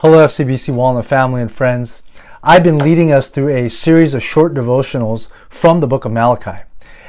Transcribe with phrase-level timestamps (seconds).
[0.00, 2.02] Hello, FCBC Walnut family and friends.
[2.42, 6.64] I've been leading us through a series of short devotionals from the book of Malachi.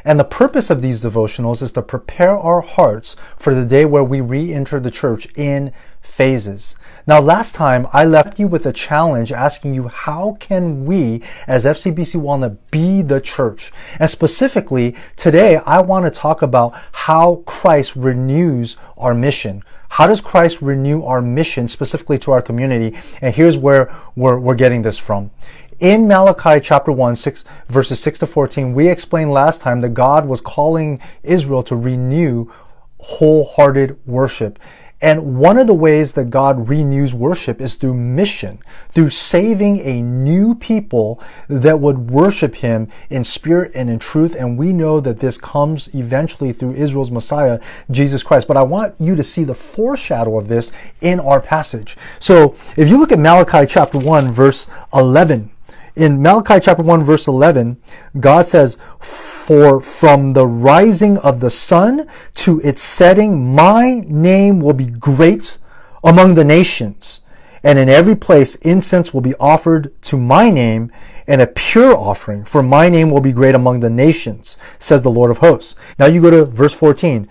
[0.05, 4.05] And the purpose of these devotionals is to prepare our hearts for the day where
[4.05, 6.77] we re-enter the church in phases.
[7.05, 11.65] Now, last time I left you with a challenge asking you how can we as
[11.65, 13.73] FCBC Walnut be the church?
[13.99, 19.61] And specifically, today I want to talk about how Christ renews our mission.
[19.89, 22.97] How does Christ renew our mission specifically to our community?
[23.21, 25.31] And here's where we're, we're getting this from.
[25.79, 30.27] In Malachi chapter 1, 6, verses 6 to 14, we explained last time that God
[30.27, 32.51] was calling Israel to renew
[32.99, 34.57] wholehearted worship.
[34.99, 38.59] And one of the ways that God renews worship is through mission,
[38.91, 44.35] through saving a new people that would worship Him in spirit and in truth.
[44.35, 47.59] And we know that this comes eventually through Israel's Messiah,
[47.91, 48.47] Jesus Christ.
[48.47, 51.95] But I want you to see the foreshadow of this in our passage.
[52.19, 55.51] So if you look at Malachi chapter 1, verse 11,
[55.97, 57.81] in Malachi chapter 1 verse 11,
[58.19, 64.73] God says, For from the rising of the sun to its setting, my name will
[64.73, 65.57] be great
[66.03, 67.21] among the nations.
[67.63, 70.91] And in every place incense will be offered to my name
[71.25, 75.11] and a pure offering, for my name will be great among the nations, says the
[75.11, 75.75] Lord of hosts.
[75.99, 77.27] Now you go to verse 14.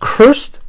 [0.00, 0.60] Cursed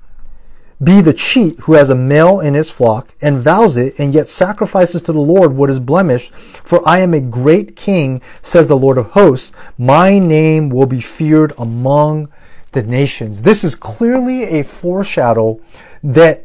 [0.83, 4.27] be the cheat who has a male in his flock and vows it and yet
[4.27, 6.33] sacrifices to the Lord what is blemished.
[6.33, 9.51] For I am a great king, says the Lord of hosts.
[9.77, 12.29] My name will be feared among
[12.71, 13.43] the nations.
[13.43, 15.59] This is clearly a foreshadow
[16.03, 16.43] that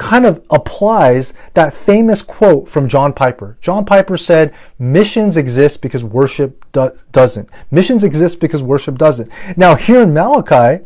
[0.00, 3.58] kind of applies that famous quote from John Piper.
[3.60, 7.50] John Piper said, missions exist because worship do- doesn't.
[7.70, 9.30] Missions exist because worship doesn't.
[9.58, 10.84] Now here in Malachi,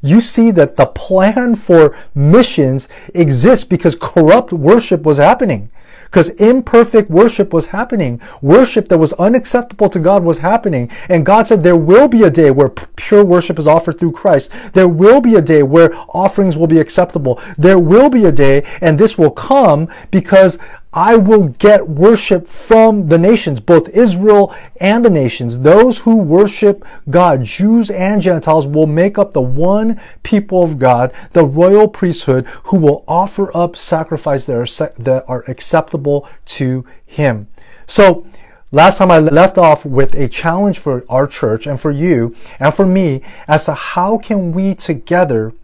[0.00, 5.70] you see that the plan for missions exists because corrupt worship was happening.
[6.04, 8.20] Because imperfect worship was happening.
[8.40, 10.88] Worship that was unacceptable to God was happening.
[11.08, 14.50] And God said there will be a day where pure worship is offered through Christ.
[14.72, 17.40] There will be a day where offerings will be acceptable.
[17.58, 20.58] There will be a day, and this will come because
[20.96, 25.58] I will get worship from the nations, both Israel and the nations.
[25.58, 31.12] Those who worship God, Jews and Gentiles, will make up the one people of God,
[31.32, 37.48] the royal priesthood, who will offer up sacrifices that are, that are acceptable to Him.
[37.86, 38.26] So,
[38.72, 42.74] Last time I left off with a challenge for our church and for you and
[42.74, 45.54] for me as to how can we together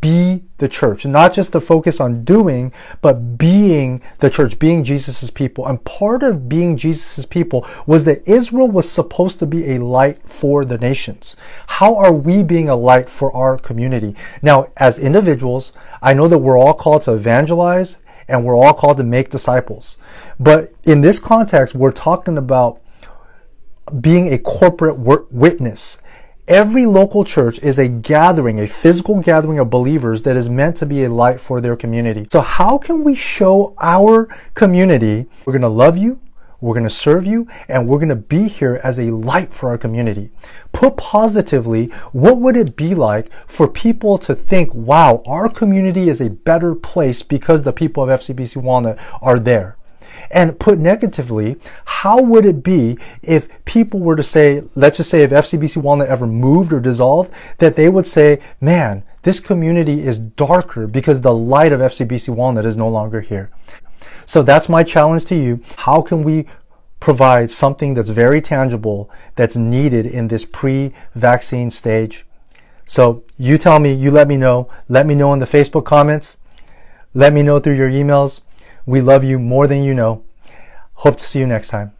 [0.00, 2.72] be the church, not just to focus on doing,
[3.02, 5.66] but being the church, being Jesus' people.
[5.66, 10.26] And part of being Jesus' people was that Israel was supposed to be a light
[10.28, 11.36] for the nations.
[11.66, 14.14] How are we being a light for our community?
[14.40, 18.96] Now, as individuals, I know that we're all called to evangelize and we're all called
[18.96, 19.96] to make disciples.
[20.40, 22.80] But in this context, we're talking about
[24.00, 25.98] being a corporate witness
[26.48, 30.86] Every local church is a gathering, a physical gathering of believers that is meant to
[30.86, 32.28] be a light for their community.
[32.30, 36.20] So how can we show our community we're going to love you,
[36.60, 39.70] we're going to serve you, and we're going to be here as a light for
[39.70, 40.30] our community?
[40.70, 46.20] Put positively, what would it be like for people to think, wow, our community is
[46.20, 49.75] a better place because the people of FCBC Walnut are there?
[50.30, 55.22] And put negatively, how would it be if people were to say, let's just say
[55.22, 60.18] if FCBC Walnut ever moved or dissolved, that they would say, man, this community is
[60.18, 63.50] darker because the light of FCBC Walnut is no longer here.
[64.24, 65.62] So that's my challenge to you.
[65.78, 66.46] How can we
[66.98, 72.24] provide something that's very tangible that's needed in this pre-vaccine stage?
[72.86, 74.68] So you tell me, you let me know.
[74.88, 76.38] Let me know in the Facebook comments.
[77.14, 78.40] Let me know through your emails.
[78.86, 80.22] We love you more than you know.
[80.94, 81.95] Hope to see you next time.